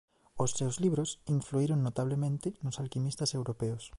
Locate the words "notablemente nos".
1.87-2.79